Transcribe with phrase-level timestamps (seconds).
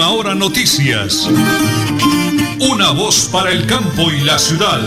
[0.00, 1.28] Última Hora Noticias.
[2.58, 4.80] Una voz para el campo y la ciudad.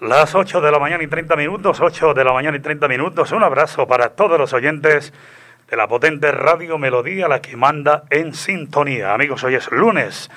[0.00, 3.32] Las 8 de la mañana y 30 minutos, 8 de la mañana y 30 minutos.
[3.32, 5.12] Un abrazo para todos los oyentes
[5.68, 9.12] de la potente Radio Melodía, la que manda en sintonía.
[9.12, 10.30] Amigos, hoy es lunes.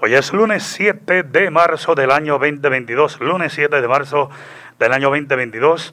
[0.00, 3.20] Hoy es lunes 7 de marzo del año 2022.
[3.20, 4.30] Lunes 7 de marzo
[4.78, 5.92] del año 2022.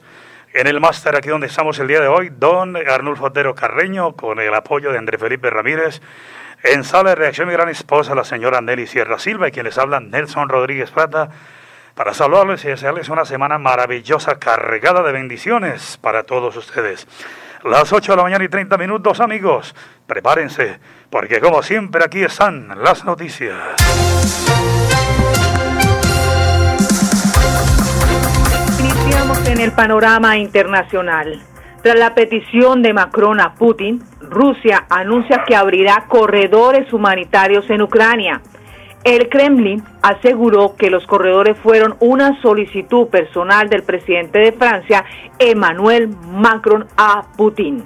[0.54, 4.40] En el máster aquí donde estamos el día de hoy, don Arnulfo Otero Carreño, con
[4.40, 6.00] el apoyo de André Felipe Ramírez.
[6.62, 9.76] En sala de reacción, mi gran esposa, la señora Nelly Sierra Silva, y quien les
[9.76, 11.28] Nelson Rodríguez Plata,
[11.94, 17.06] para saludarles y desearles una semana maravillosa, cargada de bendiciones para todos ustedes.
[17.64, 19.74] Las 8 de la mañana y 30 minutos, amigos.
[20.06, 23.76] Prepárense, porque como siempre aquí están las noticias.
[29.48, 31.40] En el panorama internacional.
[31.82, 38.42] Tras la petición de Macron a Putin, Rusia anuncia que abrirá corredores humanitarios en Ucrania.
[39.04, 45.04] El Kremlin aseguró que los corredores fueron una solicitud personal del presidente de Francia,
[45.38, 47.84] Emmanuel Macron, a Putin.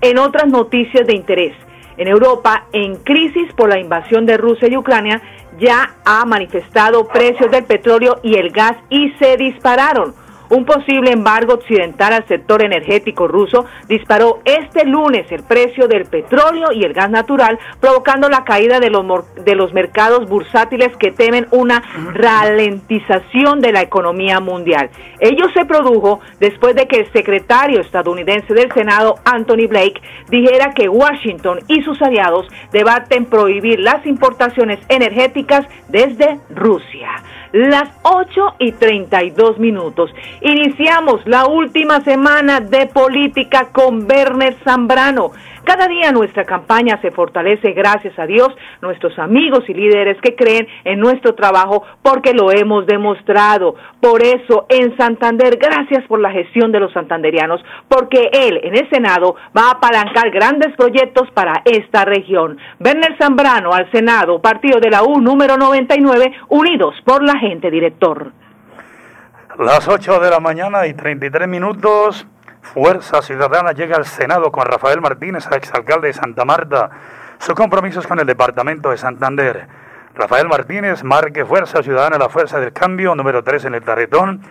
[0.00, 1.56] En otras noticias de interés,
[1.96, 5.20] en Europa, en crisis por la invasión de Rusia y Ucrania,
[5.58, 10.14] ya ha manifestado precios del petróleo y el gas y se dispararon
[10.50, 16.72] un posible embargo occidental al sector energético ruso disparó este lunes el precio del petróleo
[16.72, 19.04] y el gas natural, provocando la caída de los,
[19.44, 24.90] de los mercados bursátiles que temen una ralentización de la economía mundial.
[25.20, 30.88] Ello se produjo después de que el secretario estadounidense del Senado, Anthony Blake, dijera que
[30.88, 37.22] Washington y sus aliados debaten prohibir las importaciones energéticas desde Rusia
[37.56, 40.10] las 8 y 32 minutos.
[40.42, 45.32] Iniciamos la última semana de política con Werner Zambrano.
[45.66, 48.50] Cada día nuestra campaña se fortalece gracias a Dios,
[48.80, 53.74] nuestros amigos y líderes que creen en nuestro trabajo porque lo hemos demostrado.
[54.00, 58.88] Por eso en Santander, gracias por la gestión de los santanderianos, porque él en el
[58.90, 62.58] Senado va a apalancar grandes proyectos para esta región.
[62.78, 68.30] Werner Zambrano al Senado, partido de la U número 99, unidos por la gente, director.
[69.58, 72.24] Las 8 de la mañana y 33 minutos.
[72.74, 76.90] Fuerza Ciudadana llega al Senado con Rafael Martínez, exalcalde de Santa Marta.
[77.38, 79.66] Su compromiso es con el Departamento de Santander.
[80.14, 84.42] Rafael Martínez marque Fuerza Ciudadana, la fuerza del cambio, número 3 en el tarretón,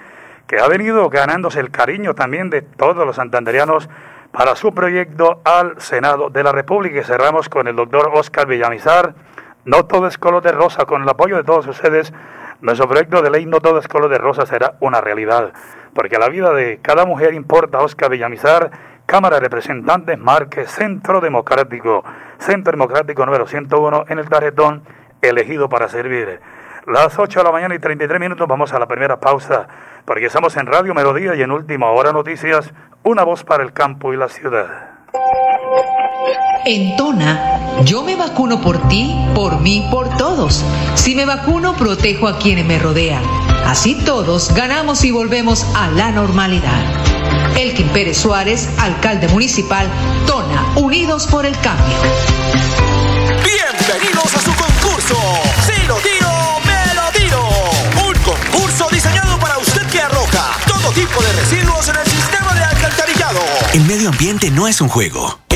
[0.48, 3.90] que ha venido ganándose el cariño también de todos los santanderianos
[4.32, 7.00] para su proyecto al Senado de la República.
[7.00, 9.14] Y cerramos con el doctor Oscar Villamizar.
[9.66, 12.14] No todo es color de rosa, con el apoyo de todos ustedes.
[12.62, 15.52] Nuestro proyecto de ley No todo es color de rosa será una realidad
[15.96, 17.80] porque la vida de cada mujer importa.
[17.80, 18.70] Oscar Villamizar,
[19.06, 22.04] Cámara de Representantes, Marque, Centro Democrático,
[22.38, 24.84] Centro Democrático número 101 en el tarjetón,
[25.22, 26.42] elegido para servir.
[26.86, 29.68] Las 8 de la mañana y 33 minutos vamos a la primera pausa,
[30.04, 32.74] porque estamos en Radio Melodía y en Última Hora Noticias,
[33.04, 34.68] una voz para el campo y la ciudad.
[36.66, 40.66] En Tona, yo me vacuno por ti, por mí, por todos.
[40.96, 43.45] Si me vacuno, protejo a quienes me rodean.
[43.66, 46.80] Así todos ganamos y volvemos a la normalidad.
[47.58, 49.88] Elkin Pérez Suárez, alcalde municipal,
[50.28, 51.98] Tona, Unidos por el Cambio.
[53.44, 55.18] Bienvenidos a su concurso.
[55.66, 56.30] Si lo tiro,
[56.64, 57.42] me lo tiro.
[58.08, 62.64] Un concurso diseñado para usted que arroja todo tipo de residuos en el sistema de
[62.64, 63.40] alcantarillado.
[63.74, 65.45] El medio ambiente no es un juego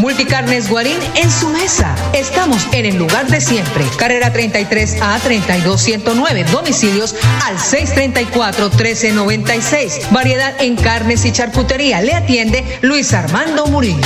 [0.00, 1.94] Multicarnes Guarín en su mesa.
[2.14, 3.84] Estamos en el lugar de siempre.
[3.98, 6.44] Carrera 33 a 32109.
[6.44, 7.14] Domicilios
[7.44, 10.00] al 634 1396.
[10.10, 12.00] Variedad en carnes y charcutería.
[12.00, 14.00] Le atiende Luis Armando Murillo.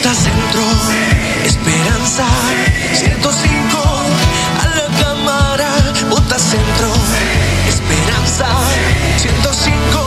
[0.00, 0.62] Centro,
[1.44, 2.24] Esperanza,
[2.94, 3.78] 105
[4.58, 5.68] a la cámara.
[6.38, 6.90] Centro,
[7.68, 8.46] Esperanza,
[9.18, 10.00] 105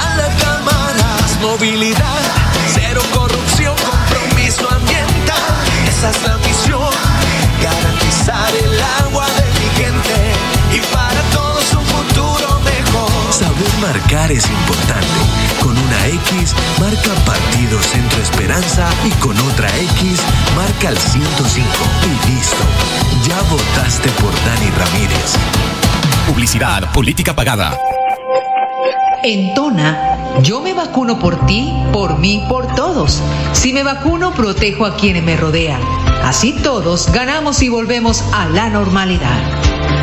[0.00, 1.16] a la cámara.
[1.42, 1.77] Movilidad,
[13.80, 15.06] marcar es importante.
[15.60, 20.20] Con una X marca Partido Centro Esperanza y con otra X
[20.56, 21.68] marca el 105
[22.04, 22.64] y listo.
[23.26, 25.36] Ya votaste por Dani Ramírez.
[26.26, 27.78] Publicidad, política pagada.
[29.22, 33.22] En Tona, yo me vacuno por ti, por mí, por todos.
[33.52, 35.80] Si me vacuno, protejo a quienes me rodean.
[36.24, 39.67] Así todos ganamos y volvemos a la normalidad.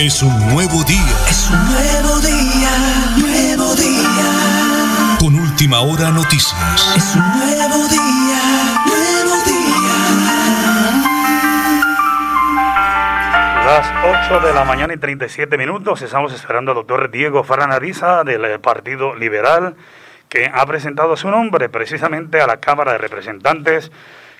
[0.00, 1.16] Es un nuevo día.
[1.28, 2.70] Es un nuevo día,
[3.18, 5.18] nuevo día.
[5.18, 6.94] Con última hora noticias.
[6.96, 9.60] Es un nuevo día, nuevo día.
[13.66, 18.58] Las 8 de la mañana y 37 minutos estamos esperando al doctor Diego Faranariza del
[18.60, 19.76] Partido Liberal
[20.30, 23.92] que ha presentado su nombre precisamente a la Cámara de Representantes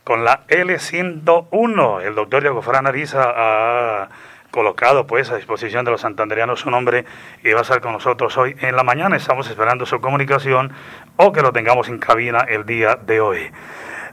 [0.05, 2.03] con la L101.
[2.03, 4.09] El doctor Diego Faranariza ha
[4.51, 7.05] colocado pues a disposición de los santanderianos su nombre
[7.45, 9.17] y va a estar con nosotros hoy en la mañana.
[9.17, 10.73] Estamos esperando su comunicación
[11.17, 13.51] o que lo tengamos en cabina el día de hoy.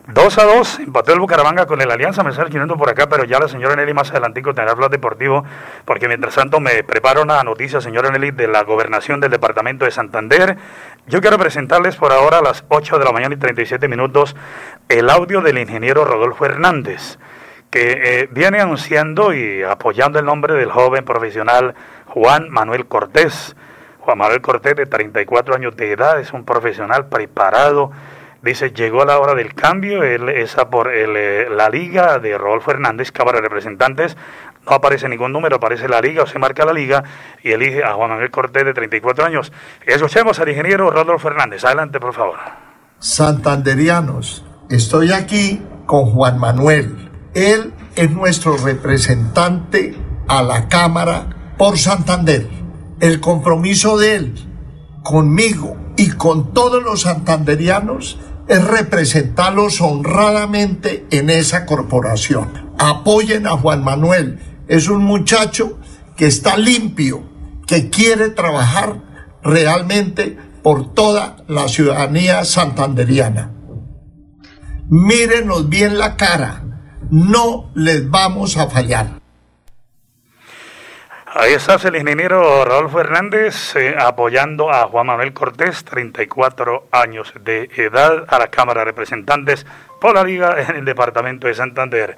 [0.08, 3.40] 2 a 2, empató el Bucaramanga con el Alianza, me escribiendo por acá, pero ya
[3.40, 5.44] la señora Nelly más adelantico tendrá Deportivo,
[5.84, 9.92] porque mientras tanto me preparo una noticia, señora Nelly, de la gobernación del departamento de
[9.92, 10.56] Santander.
[11.08, 14.34] Yo quiero presentarles por ahora a las 8 de la mañana y 37 minutos
[14.88, 17.20] el audio del ingeniero Rodolfo Hernández,
[17.70, 21.76] que eh, viene anunciando y apoyando el nombre del joven profesional
[22.06, 23.58] Juan Manuel Cortés.
[24.00, 27.92] Juan Manuel Cortés, de 34 años de edad, es un profesional preparado.
[28.42, 32.38] Dice, llegó la hora del cambio, él es a por el, eh, la liga de
[32.38, 34.16] Rodolfo Hernández, Cámara de Representantes.
[34.66, 37.04] No aparece ningún número, aparece la liga o se marca la liga
[37.42, 39.52] y elige a Juan Manuel Cortés, de 34 años.
[39.86, 41.64] Escuchemos al ingeniero Rodolfo Hernández.
[41.64, 42.38] Adelante, por favor.
[43.00, 47.10] Santanderianos, estoy aquí con Juan Manuel.
[47.34, 49.96] Él es nuestro representante
[50.28, 52.48] a la Cámara por Santander.
[53.00, 54.34] El compromiso de él
[55.04, 62.72] conmigo y con todos los santanderianos es representarlos honradamente en esa corporación.
[62.78, 64.40] Apoyen a Juan Manuel.
[64.68, 65.80] Es un muchacho
[66.16, 67.24] que está limpio,
[67.66, 69.02] que quiere trabajar
[69.44, 73.54] realmente por toda la ciudadanía santanderiana.
[74.90, 76.64] Mírenos bien la cara,
[77.10, 79.17] no les vamos a fallar.
[81.40, 87.70] Ahí está el ingeniero Rodolfo Hernández eh, apoyando a Juan Manuel Cortés, 34 años de
[87.76, 89.64] edad, a la Cámara de Representantes
[90.00, 92.16] por la Liga en el Departamento de Santander.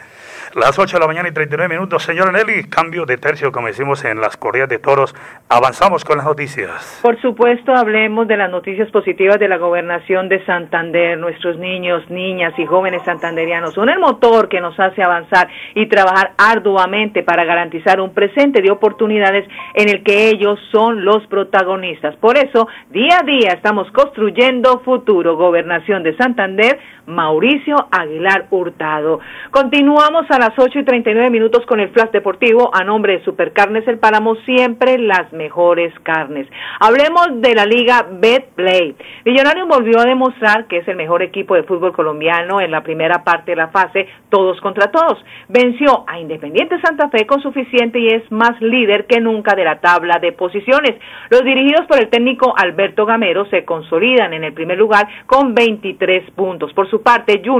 [0.55, 4.03] Las 8 de la mañana y 39 minutos, señor Nelly, cambio de tercio, como decimos
[4.03, 5.15] en las corridas de toros.
[5.47, 6.99] Avanzamos con las noticias.
[7.03, 11.17] Por supuesto, hablemos de las noticias positivas de la gobernación de Santander.
[11.19, 16.31] Nuestros niños, niñas y jóvenes santanderianos son el motor que nos hace avanzar y trabajar
[16.37, 22.15] arduamente para garantizar un presente de oportunidades en el que ellos son los protagonistas.
[22.15, 25.37] Por eso, día a día estamos construyendo futuro.
[25.37, 29.19] Gobernación de Santander, Mauricio Aguilar Hurtado.
[29.51, 33.87] Continuamos a las 8 y 39 minutos con el Flash Deportivo a nombre de Supercarnes
[33.87, 36.47] El Páramo, siempre las mejores carnes.
[36.79, 38.95] Hablemos de la Liga Betplay.
[39.25, 43.23] Millonario volvió a demostrar que es el mejor equipo de fútbol colombiano en la primera
[43.23, 45.23] parte de la fase, todos contra todos.
[45.47, 49.79] Venció a Independiente Santa Fe con suficiente y es más líder que nunca de la
[49.79, 50.95] tabla de posiciones.
[51.29, 56.31] Los dirigidos por el técnico Alberto Gamero se consolidan en el primer lugar con 23
[56.31, 56.73] puntos.
[56.73, 57.58] Por su parte, Junior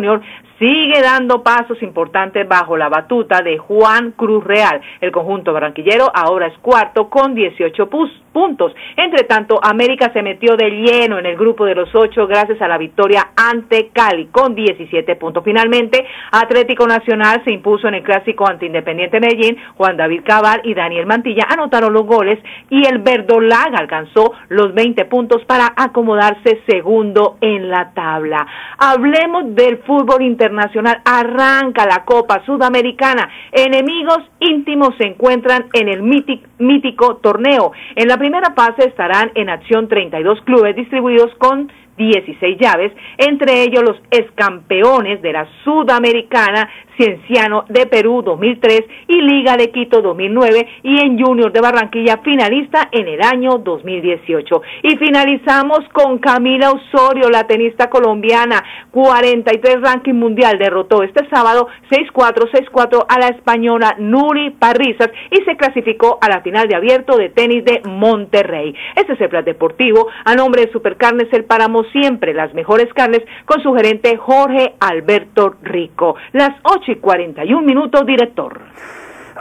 [0.60, 4.82] sigue dando pasos importantes bajo la batuta de Juan Cruz Real.
[5.00, 8.76] El conjunto barranquillero ahora es cuarto con 18 puntos.
[8.98, 12.68] Entre tanto, América se metió de lleno en el grupo de los ocho gracias a
[12.68, 15.44] la victoria ante Cali con 17 puntos.
[15.44, 19.58] Finalmente, Atlético Nacional se impuso en el clásico ante Independiente Medellín.
[19.78, 22.40] Juan David Cabal y Daniel Mantilla anotaron los goles
[22.70, 28.46] y el Verdolaga alcanzó los 20 puntos para acomodarse segundo en la tabla.
[28.78, 33.28] Hablemos del fútbol internacional arranca la Copa Sudamericana.
[33.52, 37.72] Enemigos íntimos se encuentran en el mítico torneo.
[37.96, 43.84] En la primera fase estarán en acción 32 clubes distribuidos con 16 llaves, entre ellos
[43.84, 51.00] los excampeones de la Sudamericana, Cienciano de Perú 2003 y Liga de Quito 2009 y
[51.00, 54.62] en Junior de Barranquilla finalista en el año 2018.
[54.84, 62.50] Y finalizamos con Camila Osorio, la tenista colombiana, 43 ranking mundial, derrotó este sábado 6-4,
[62.52, 67.30] 6-4 a la española Nuri Parrizas y se clasificó a la final de abierto de
[67.30, 68.74] tenis de Monterrey.
[68.96, 73.22] Este es el plan deportivo a nombre de Supercarnes El Páramo siempre las mejores carnes
[73.46, 76.16] con su gerente Jorge Alberto Rico.
[76.32, 78.60] Las 8 y 41 minutos, director.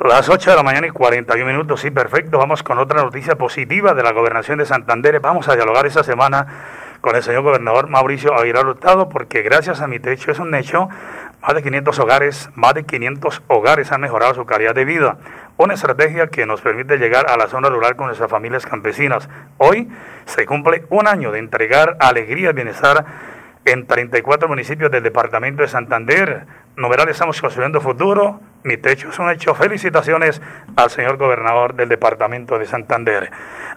[0.00, 2.38] Las 8 de la mañana y 41 minutos, sí, perfecto.
[2.38, 5.18] Vamos con otra noticia positiva de la gobernación de Santander.
[5.18, 6.46] Vamos a dialogar esta semana
[7.00, 10.88] con el señor gobernador Mauricio Aguilar Hurtado, porque gracias a mi techo es un hecho,
[11.42, 15.18] más de 500 hogares, más de 500 hogares han mejorado su calidad de vida.
[15.58, 19.28] Una estrategia que nos permite llegar a la zona rural con nuestras familias campesinas.
[19.56, 19.88] Hoy
[20.24, 23.04] se cumple un año de entregar alegría y bienestar
[23.64, 26.46] en 34 municipios del departamento de Santander.
[26.76, 28.40] Numeral estamos construyendo futuro.
[28.62, 29.52] Mi techo es un hecho.
[29.52, 30.40] Felicitaciones
[30.76, 33.28] al señor gobernador del departamento de Santander.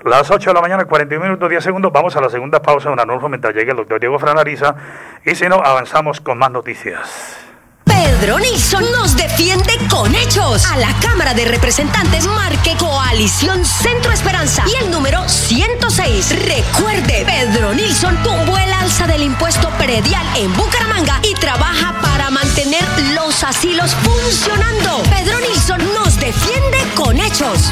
[0.05, 1.91] Las 8 de la mañana, 41 minutos, 10 segundos.
[1.91, 4.75] Vamos a la segunda pausa un anuncio mientras llegue el doctor Diego Franariza.
[5.25, 7.50] Y si no, avanzamos con más noticias.
[8.19, 10.65] Pedro Nilsson nos defiende con hechos.
[10.65, 16.45] A la Cámara de Representantes marque Coalición Centro Esperanza y el número 106.
[16.45, 22.83] Recuerde, Pedro Nilsson tumbó el alza del impuesto predial en Bucaramanga y trabaja para mantener
[23.15, 25.01] los asilos funcionando.
[25.03, 27.71] Pedro Nilsson nos defiende con hechos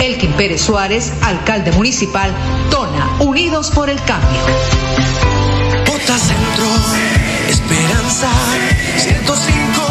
[0.00, 2.30] Elkin Pérez Suárez, alcalde municipal,
[2.70, 4.40] Tona, Unidos por el Cambio.
[5.86, 6.66] Bota Centro,
[7.48, 8.28] Esperanza,
[8.96, 9.82] 105,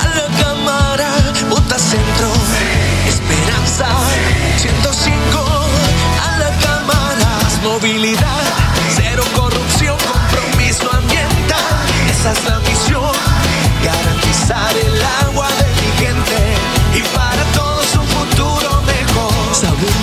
[0.00, 1.10] a la cámara,
[1.50, 2.30] Bota Centro,
[3.08, 3.86] Esperanza,
[4.58, 5.44] 105,
[6.22, 7.93] a la cámara, movilidad,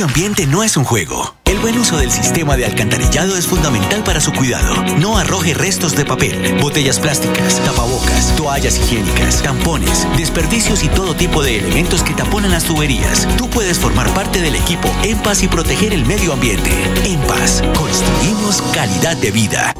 [0.00, 1.34] Medio ambiente no es un juego.
[1.44, 4.82] El buen uso del sistema de alcantarillado es fundamental para su cuidado.
[4.98, 11.42] No arroje restos de papel, botellas plásticas, tapabocas, toallas higiénicas, tampones, desperdicios y todo tipo
[11.42, 13.28] de elementos que taponan las tuberías.
[13.36, 16.70] Tú puedes formar parte del equipo En Paz y proteger el medio ambiente.
[17.04, 19.74] En Paz, construimos calidad de vida.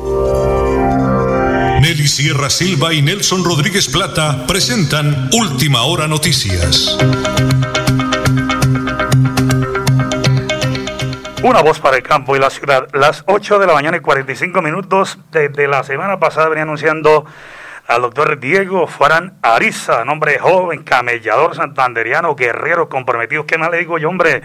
[1.80, 6.98] Nelly Sierra Silva y Nelson Rodríguez Plata presentan Última Hora Noticias.
[11.42, 12.88] Una voz para el campo y la ciudad.
[12.92, 15.18] Las 8 de la mañana y 45 minutos.
[15.30, 17.24] Desde la semana pasada venía anunciando
[17.86, 23.46] al doctor Diego Farán Ariza, nombre joven, camellador santanderiano, guerrero comprometido.
[23.46, 24.42] ¿Qué más le digo yo, hombre?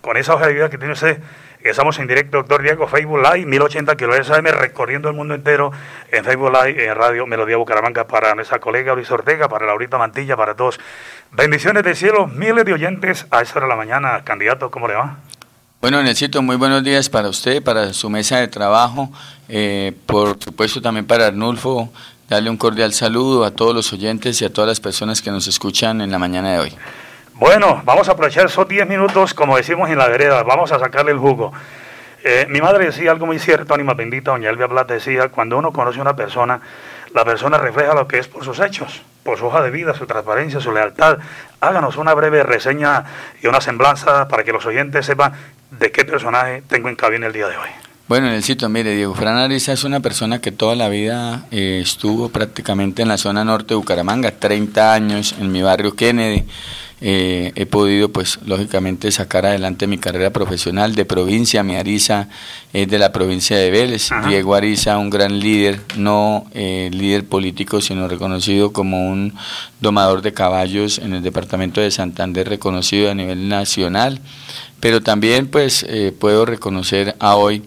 [0.00, 1.22] Con esa hoja de vida que tiene usted
[1.64, 5.70] Estamos en directo, doctor Diego, Facebook Live, 1080 kHz AM, recorriendo el mundo entero
[6.10, 10.36] en Facebook Live, en Radio Melodía Bucaramanga, para nuestra colega Luis Ortega, para Laurita Mantilla,
[10.36, 10.80] para todos.
[11.30, 14.24] Bendiciones del cielo, miles de oyentes a esa hora de la mañana.
[14.24, 15.18] Candidato, ¿cómo le va?
[15.82, 19.10] Bueno, necesito muy buenos días para usted, para su mesa de trabajo,
[19.48, 21.92] eh, por supuesto también para Arnulfo,
[22.28, 25.48] darle un cordial saludo a todos los oyentes y a todas las personas que nos
[25.48, 26.72] escuchan en la mañana de hoy.
[27.34, 31.10] Bueno, vamos a aprovechar esos 10 minutos, como decimos en la vereda, vamos a sacarle
[31.10, 31.52] el jugo.
[32.22, 35.72] Eh, mi madre decía algo muy cierto, ánima bendita, doña Elvia Plata decía, cuando uno
[35.72, 36.60] conoce a una persona,
[37.14, 40.06] la persona refleja lo que es por sus hechos, por su hoja de vida, su
[40.06, 41.18] transparencia, su lealtad.
[41.60, 43.04] Háganos una breve reseña
[43.42, 45.32] y una semblanza para que los oyentes sepan
[45.70, 47.68] de qué personaje tengo en cabina el día de hoy.
[48.08, 52.28] Bueno, necesito, mire, Diego Fran Ariza es una persona que toda la vida eh, estuvo
[52.28, 56.44] prácticamente en la zona norte de Bucaramanga, 30 años en mi barrio Kennedy.
[57.04, 61.64] Eh, he podido, pues, lógicamente sacar adelante mi carrera profesional de provincia.
[61.64, 62.28] Mi Ariza
[62.72, 64.10] es de la provincia de Vélez.
[64.28, 69.34] Diego Ariza, un gran líder, no eh, líder político, sino reconocido como un
[69.80, 74.20] domador de caballos en el departamento de Santander, reconocido a nivel nacional.
[74.78, 77.64] Pero también, pues, eh, puedo reconocer a hoy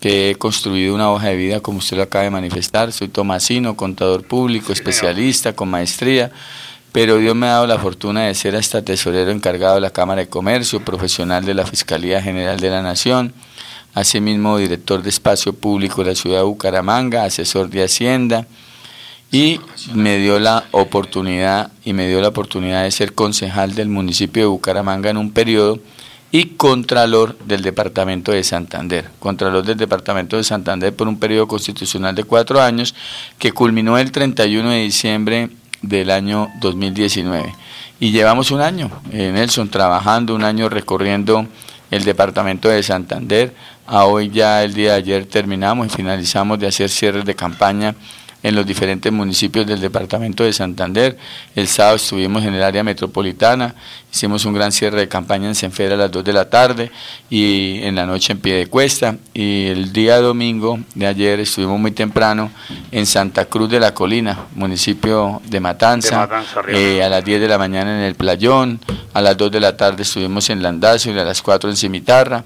[0.00, 2.90] que he construido una hoja de vida, como usted lo acaba de manifestar.
[2.92, 6.32] Soy tomasino, contador público, especialista, con maestría
[6.92, 10.22] pero Dios me ha dado la fortuna de ser hasta tesorero encargado de la Cámara
[10.22, 13.32] de Comercio, profesional de la Fiscalía General de la Nación,
[13.94, 18.46] asimismo director de Espacio Público de la ciudad de Bucaramanga, asesor de Hacienda,
[19.30, 19.60] y
[19.92, 24.48] me dio la oportunidad y me dio la oportunidad de ser concejal del municipio de
[24.48, 25.78] Bucaramanga en un periodo
[26.30, 32.14] y contralor del departamento de Santander, contralor del departamento de Santander por un periodo constitucional
[32.14, 32.94] de cuatro años
[33.38, 35.50] que culminó el 31 de diciembre
[35.82, 37.54] del año 2019.
[38.00, 41.46] Y llevamos un año, eh, Nelson, trabajando, un año recorriendo
[41.90, 43.54] el departamento de Santander.
[43.86, 47.94] A hoy ya el día de ayer terminamos y finalizamos de hacer cierres de campaña
[48.42, 51.16] en los diferentes municipios del departamento de Santander.
[51.54, 53.74] El sábado estuvimos en el área metropolitana,
[54.12, 56.90] hicimos un gran cierre de campaña en Senfera a las 2 de la tarde
[57.28, 59.16] y en la noche en pie de cuesta.
[59.34, 62.50] Y el día domingo de ayer estuvimos muy temprano
[62.92, 66.28] en Santa Cruz de la Colina, municipio de Matanza,
[66.68, 68.80] eh, a las 10 de la mañana en el Playón,
[69.14, 72.44] a las 2 de la tarde estuvimos en Landazo y a las 4 en Cimitarra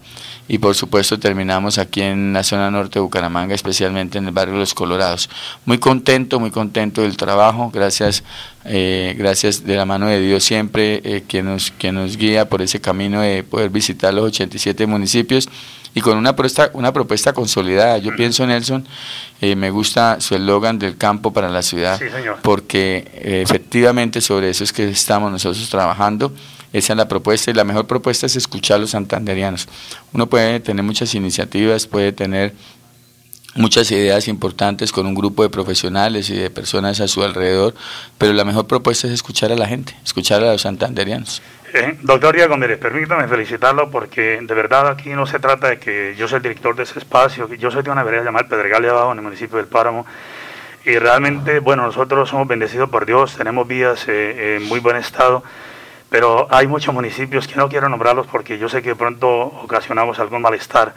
[0.52, 4.54] y por supuesto terminamos aquí en la zona norte de Bucaramanga, especialmente en el barrio
[4.56, 5.30] Los Colorados.
[5.64, 8.22] Muy contento, muy contento del trabajo, gracias,
[8.66, 12.60] eh, gracias de la mano de Dios siempre eh, que, nos, que nos guía por
[12.60, 15.48] ese camino de poder visitar los 87 municipios
[15.94, 17.98] y con una propuesta, una propuesta consolidada.
[17.98, 18.86] Yo pienso, Nelson,
[19.40, 22.00] eh, me gusta su eslogan del campo para la ciudad,
[22.42, 23.10] porque
[23.42, 26.32] efectivamente sobre eso es que estamos nosotros trabajando
[26.72, 29.68] esa es la propuesta y la mejor propuesta es escuchar a los santanderianos.
[30.12, 32.54] Uno puede tener muchas iniciativas, puede tener
[33.54, 37.74] muchas ideas importantes con un grupo de profesionales y de personas a su alrededor,
[38.16, 41.42] pero la mejor propuesta es escuchar a la gente, escuchar a los santanderianos.
[41.74, 46.28] Eh, doctor Mírez, permítame felicitarlo porque de verdad aquí no se trata de que yo
[46.28, 49.12] soy el director de ese espacio, yo soy de una vereda llamada Pedregal de Abajo
[49.12, 50.04] en el municipio del Páramo
[50.84, 55.42] y realmente, bueno, nosotros somos bendecidos por Dios, tenemos vías eh, en muy buen estado
[56.12, 60.42] pero hay muchos municipios que no quiero nombrarlos porque yo sé que pronto ocasionamos algún
[60.42, 60.92] malestar.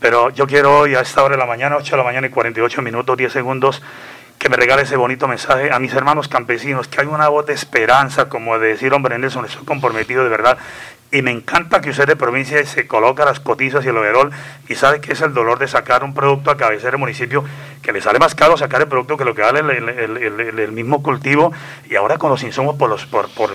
[0.00, 2.30] Pero yo quiero hoy a esta hora de la mañana, 8 de la mañana y
[2.30, 3.82] 48 minutos, 10 segundos,
[4.46, 7.52] que me regale ese bonito mensaje a mis hermanos campesinos, que hay una voz de
[7.52, 10.56] esperanza, como de decir, hombre, Nelson, estoy comprometido de verdad.
[11.10, 14.30] Y me encanta que usted de provincia se coloca las cotizas y el overol
[14.68, 17.42] y sabe que es el dolor de sacar un producto a cabecera del municipio,
[17.82, 21.52] que le sale más caro sacar el producto que lo que vale el, mismo cultivo.
[21.90, 22.96] Y ahora con los insumos por,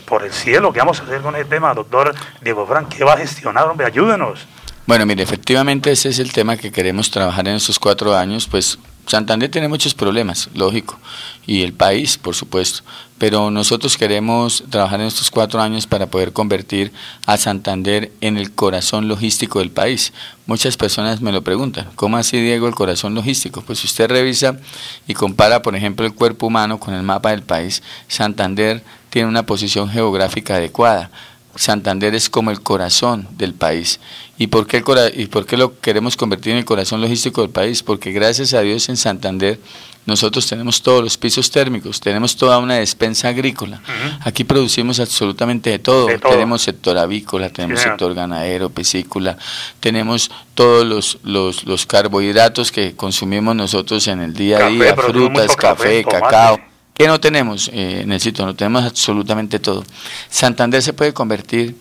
[0.04, 2.90] por el cielo, ¿qué vamos a hacer con ese tema, doctor Diego Frank?
[2.90, 3.88] ¿Qué va a gestionar, hombre?
[3.88, 4.46] Ayúdenos.
[4.92, 8.78] Bueno, mire, efectivamente ese es el tema que queremos trabajar en estos cuatro años, pues
[9.08, 11.00] Santander tiene muchos problemas, lógico,
[11.48, 12.82] y el país, por supuesto,
[13.18, 16.92] pero nosotros queremos trabajar en estos cuatro años para poder convertir
[17.26, 20.12] a Santander en el corazón logístico del país.
[20.46, 23.62] Muchas personas me lo preguntan, ¿cómo así, Diego, el corazón logístico?
[23.62, 24.60] Pues si usted revisa
[25.08, 29.46] y compara, por ejemplo, el cuerpo humano con el mapa del país, Santander tiene una
[29.46, 31.12] posición geográfica adecuada
[31.56, 34.00] Santander es como el corazón del país.
[34.38, 34.84] ¿Y por, qué
[35.16, 37.84] ¿Y por qué lo queremos convertir en el corazón logístico del país?
[37.84, 39.60] Porque gracias a Dios en Santander
[40.06, 43.82] nosotros tenemos todos los pisos térmicos, tenemos toda una despensa agrícola.
[44.22, 46.08] Aquí producimos absolutamente de todo.
[46.08, 49.38] Tenemos sector avícola, tenemos sector ganadero, piscícola,
[49.80, 55.56] tenemos todos los, los, los, carbohidratos que consumimos nosotros en el día a día, frutas,
[55.56, 56.71] café, cacao.
[57.02, 57.68] ¿Qué no tenemos?
[57.74, 59.84] Eh, no tenemos absolutamente todo.
[60.30, 61.76] Santander se puede convertir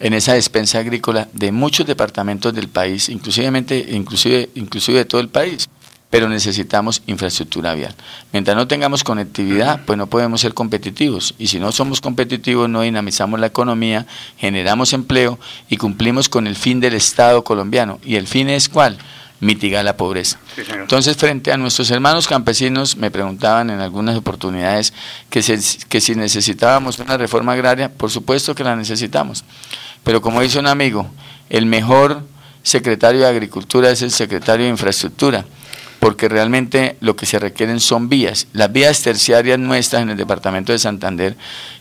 [0.00, 5.28] en esa despensa agrícola de muchos departamentos del país, inclusivemente, inclusive, inclusive de todo el
[5.28, 5.68] país
[6.10, 7.92] pero necesitamos infraestructura vial.
[8.32, 11.34] Mientras no tengamos conectividad, pues no podemos ser competitivos.
[11.38, 14.06] Y si no somos competitivos, no dinamizamos la economía,
[14.36, 17.98] generamos empleo y cumplimos con el fin del Estado colombiano.
[18.04, 18.96] ¿Y el fin es cuál?
[19.44, 20.38] Mitigar la pobreza.
[20.56, 24.92] Entonces, frente a nuestros hermanos campesinos, me preguntaban en algunas oportunidades
[25.30, 25.40] que,
[25.88, 29.44] que si necesitábamos una reforma agraria, por supuesto que la necesitamos.
[30.02, 31.08] Pero como dice un amigo,
[31.50, 32.26] el mejor
[32.62, 35.44] secretario de Agricultura es el secretario de Infraestructura
[36.04, 38.46] porque realmente lo que se requieren son vías.
[38.52, 41.34] Las vías terciarias nuestras en el departamento de Santander,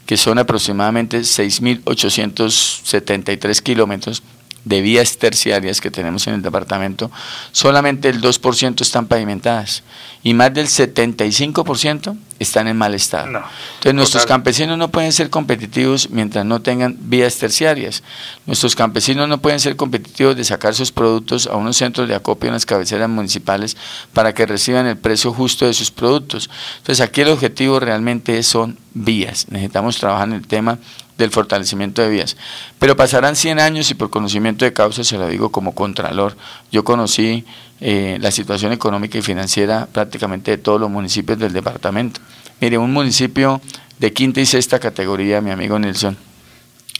[0.05, 4.23] que son aproximadamente 6.873 kilómetros,
[4.65, 7.11] de vías terciarias que tenemos en el departamento,
[7.51, 9.83] solamente el 2% están pavimentadas
[10.23, 13.27] y más del 75% están en mal estado.
[13.27, 18.03] Entonces nuestros campesinos no pueden ser competitivos mientras no tengan vías terciarias.
[18.45, 22.47] Nuestros campesinos no pueden ser competitivos de sacar sus productos a unos centros de acopio
[22.47, 23.75] en las cabeceras municipales
[24.13, 26.49] para que reciban el precio justo de sus productos.
[26.77, 29.47] Entonces aquí el objetivo realmente son vías.
[29.49, 30.79] Necesitamos trabajar en el tema
[31.17, 32.37] del fortalecimiento de vías.
[32.79, 36.35] Pero pasarán 100 años y por conocimiento de causa, se lo digo como contralor,
[36.71, 37.45] yo conocí
[37.81, 42.21] eh, la situación económica y financiera prácticamente de todos los municipios del departamento.
[42.61, 43.61] Mire, un municipio
[43.99, 46.17] de quinta y sexta categoría, mi amigo Nelson,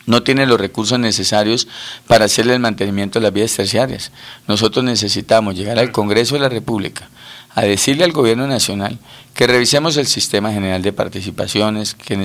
[0.05, 1.67] no tiene los recursos necesarios
[2.07, 4.11] para hacerle el mantenimiento de las vías terciarias.
[4.47, 7.09] Nosotros necesitamos llegar al Congreso de la República,
[7.55, 8.97] a decirle al gobierno nacional
[9.33, 12.15] que revisemos el sistema general de participaciones, que,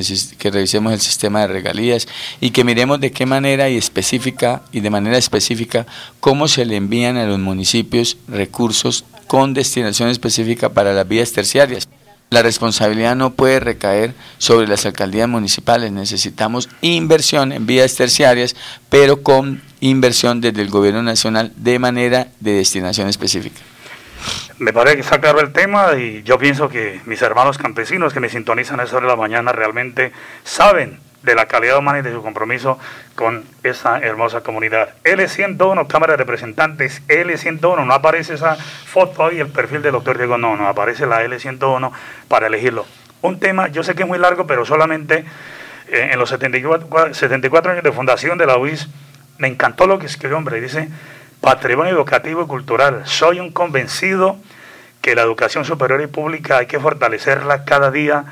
[0.51, 2.07] revisemos el sistema de regalías
[2.41, 5.87] y que miremos de qué manera y específica y de manera específica
[6.21, 11.88] cómo se le envían a los municipios recursos con destinación específica para las vías terciarias.
[12.31, 15.93] La responsabilidad no puede recaer sobre las alcaldías municipales.
[15.93, 18.55] Necesitamos inversión en vías terciarias,
[18.91, 23.61] pero con inversión desde el gobierno nacional de manera de destinación específica.
[24.59, 28.21] Me parece que está claro el tema y yo pienso que mis hermanos campesinos que
[28.21, 32.03] me sintonizan a esa hora de la mañana realmente saben de la calidad humana y
[32.03, 32.79] de su compromiso
[33.15, 34.95] con esa hermosa comunidad.
[35.05, 40.39] L101, Cámara de Representantes, L101, no aparece esa foto ahí, el perfil del doctor Diego,
[40.39, 41.93] no, no, aparece la L101
[42.29, 42.87] para elegirlo.
[43.21, 45.25] Un tema, yo sé que es muy largo, pero solamente
[45.89, 48.89] eh, en los 74, 74 años de fundación de la UIS,
[49.39, 50.89] me encantó lo que escribió, hombre, dice,
[51.40, 53.03] patrimonio educativo y cultural.
[53.07, 54.37] Soy un convencido
[55.01, 58.24] que la educación superior y pública hay que fortalecerla cada día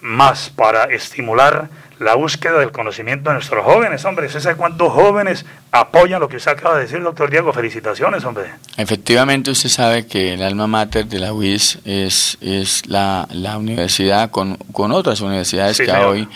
[0.00, 1.68] más para estimular
[2.04, 4.28] la búsqueda del conocimiento de nuestros jóvenes, hombre.
[4.28, 7.52] ¿Se sabe cuántos jóvenes apoyan lo que usted acaba de decir, doctor Diego?
[7.52, 8.44] Felicitaciones, hombre.
[8.76, 14.30] Efectivamente, usted sabe que el alma mater de la UIS es, es la, la universidad
[14.30, 16.28] con, con otras universidades que hoy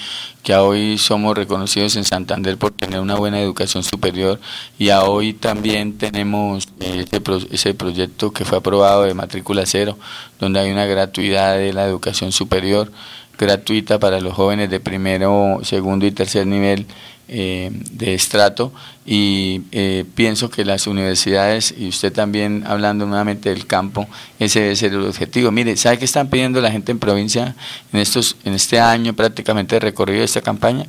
[0.42, 4.40] que hoy somos reconocidos en Santander por tener una buena educación superior
[4.78, 9.98] y a hoy también tenemos ese, ese proyecto que fue aprobado de matrícula cero,
[10.40, 12.90] donde hay una gratuidad de la educación superior
[13.38, 16.86] gratuita para los jóvenes de primero, segundo y tercer nivel
[17.28, 18.72] eh, de estrato
[19.10, 24.06] y eh, pienso que las universidades, y usted también hablando nuevamente del campo,
[24.38, 25.50] ese debe ser el objetivo.
[25.50, 27.54] Mire, ¿sabe qué están pidiendo la gente en provincia
[27.90, 30.84] en, estos, en este año prácticamente de recorrido de esta campaña?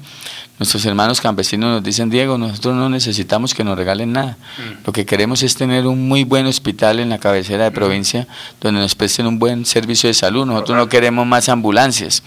[0.59, 4.37] Nuestros hermanos campesinos nos dicen, Diego, nosotros no necesitamos que nos regalen nada.
[4.57, 4.85] Mm.
[4.87, 7.73] Lo que queremos es tener un muy buen hospital en la cabecera de mm.
[7.73, 8.27] provincia
[8.59, 10.45] donde nos presten un buen servicio de salud.
[10.45, 12.23] Nosotros no queremos más ambulancias.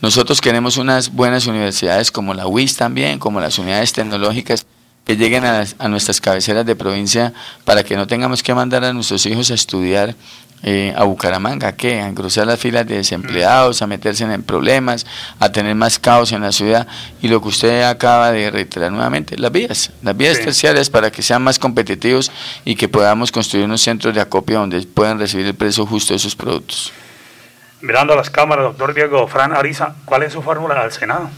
[0.00, 4.66] Nosotros queremos unas buenas universidades como la UIS también, como las unidades tecnológicas
[5.04, 8.92] que lleguen a, a, nuestras cabeceras de provincia para que no tengamos que mandar a
[8.92, 10.16] nuestros hijos a estudiar
[10.66, 12.00] eh, a Bucaramanga, ¿qué?
[12.00, 15.04] A engrosar las filas de desempleados, a meterse en problemas,
[15.38, 16.88] a tener más caos en la ciudad.
[17.20, 21.20] Y lo que usted acaba de reiterar nuevamente, las vías, las vías terciarias para que
[21.20, 22.32] sean más competitivos
[22.64, 26.18] y que podamos construir unos centros de acopio donde puedan recibir el precio justo de
[26.18, 26.90] sus productos.
[27.82, 31.28] Mirando a las cámaras, doctor Diego Fran Ariza, ¿cuál es su fórmula al Senado?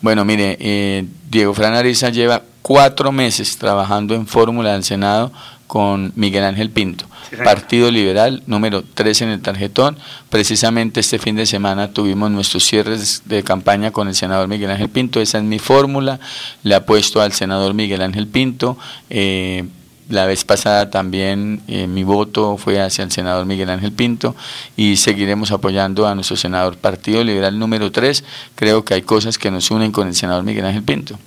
[0.00, 5.32] Bueno, mire, eh, Diego Fran Ariza lleva cuatro meses trabajando en fórmula del Senado
[5.66, 7.06] con Miguel Ángel Pinto.
[7.42, 9.98] Partido Liberal, número 3 en el tarjetón.
[10.30, 14.88] Precisamente este fin de semana tuvimos nuestros cierres de campaña con el senador Miguel Ángel
[14.88, 15.20] Pinto.
[15.20, 16.20] Esa es mi fórmula.
[16.62, 18.78] Le apuesto al senador Miguel Ángel Pinto.
[19.10, 19.64] Eh,
[20.08, 24.36] la vez pasada también eh, mi voto fue hacia el senador Miguel Ángel Pinto
[24.76, 28.24] y seguiremos apoyando a nuestro senador Partido Liberal número 3.
[28.54, 31.18] Creo que hay cosas que nos unen con el senador Miguel Ángel Pinto.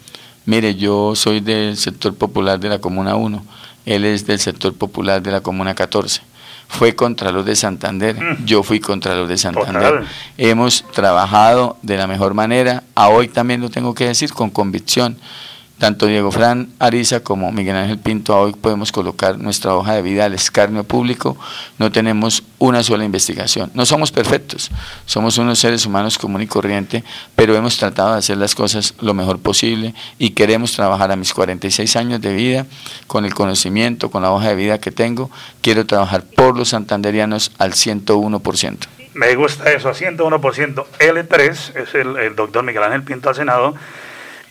[0.46, 3.44] Mire, yo soy del sector popular de la Comuna 1
[3.90, 6.22] él es del sector popular de la Comuna 14.
[6.68, 8.46] Fue Contralor de Santander, mm.
[8.46, 10.04] yo fui Contralor de Santander.
[10.38, 15.18] Hemos trabajado de la mejor manera, a hoy también lo tengo que decir con convicción.
[15.80, 20.26] Tanto Diego Fran Ariza como Miguel Ángel Pinto hoy podemos colocar nuestra hoja de vida
[20.26, 21.38] al escarnio público.
[21.78, 23.72] No tenemos una sola investigación.
[23.74, 24.72] No somos perfectos,
[25.06, 29.14] somos unos seres humanos común y corriente, pero hemos tratado de hacer las cosas lo
[29.14, 32.66] mejor posible y queremos trabajar a mis 46 años de vida
[33.08, 35.32] con el conocimiento, con la hoja de vida que tengo.
[35.62, 38.80] Quiero trabajar por los santanderianos al 101%.
[39.14, 40.86] Me gusta eso, 101%.
[41.00, 43.76] L3 es el, el doctor Miguel Ángel Pinto al Senado.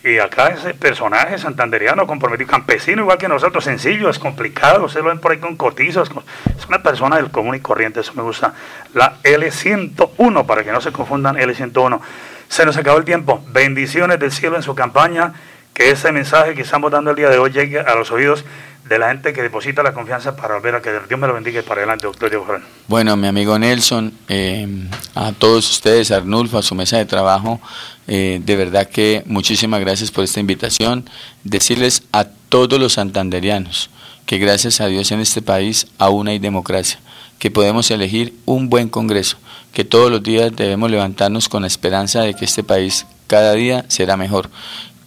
[0.03, 5.09] Y acá ese personaje santanderiano, comprometido, campesino igual que nosotros, sencillo, es complicado, se lo
[5.09, 6.09] ven por ahí con cotizos,
[6.57, 8.53] es una persona del común y corriente, eso me gusta.
[8.93, 11.99] La L101, para que no se confundan, L101.
[12.47, 15.33] Se nos acabó el tiempo, bendiciones del cielo en su campaña,
[15.73, 18.45] que ese mensaje que estamos dando el día de hoy llegue a los oídos
[18.89, 21.59] de la gente que deposita la confianza para volver a que Dios me lo bendiga
[21.59, 22.47] y para adelante, doctor Diego.
[22.87, 24.67] Bueno, mi amigo Nelson, eh,
[25.13, 27.61] a todos ustedes, a Arnulfo, a su mesa de trabajo,
[28.11, 31.07] eh, de verdad que muchísimas gracias por esta invitación.
[31.43, 33.91] Decirles a todos los santanderianos
[34.25, 36.99] que gracias a Dios en este país aún hay democracia,
[37.37, 39.37] que podemos elegir un buen Congreso,
[39.73, 43.85] que todos los días debemos levantarnos con la esperanza de que este país cada día
[43.89, 44.49] será mejor.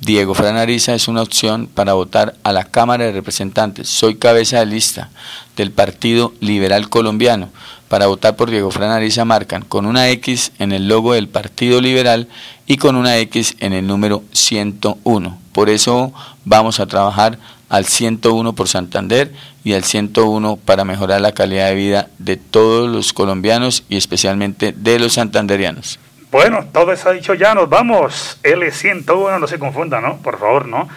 [0.05, 3.89] Diego Fran Ariza es una opción para votar a la Cámara de Representantes.
[3.89, 5.11] Soy cabeza de lista
[5.57, 7.51] del Partido Liberal Colombiano.
[7.87, 11.81] Para votar por Diego Fran Ariza marcan con una X en el logo del Partido
[11.81, 12.27] Liberal
[12.67, 15.39] y con una X en el número 101.
[15.53, 16.13] Por eso
[16.45, 17.39] vamos a trabajar
[17.69, 22.91] al 101 por Santander y al 101 para mejorar la calidad de vida de todos
[22.91, 26.01] los colombianos y especialmente de los santanderianos.
[26.33, 28.39] Bueno, todo eso dicho ya, nos vamos.
[28.43, 30.17] L101, no se confunda, ¿no?
[30.17, 30.89] Por favor, ¿no?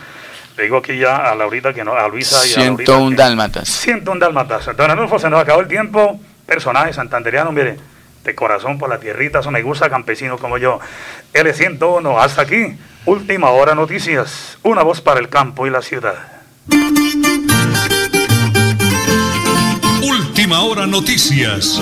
[0.56, 3.68] Le digo aquí ya a Laurita que no, a Luisa y a 101 dálmatas.
[3.68, 4.70] 101 dálmatas.
[4.78, 6.22] Don Anulfo, se nos acabó el tiempo.
[6.46, 7.78] Personaje santanderiano, mire,
[8.24, 10.80] de corazón por la tierrita, eso me gusta, campesino como yo.
[11.34, 12.78] L101, hasta aquí.
[13.06, 14.58] Última hora noticias.
[14.64, 16.16] Una voz para el campo y la ciudad.
[20.02, 21.82] Última hora noticias.